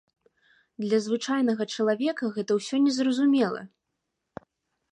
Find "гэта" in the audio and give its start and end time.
2.37-2.51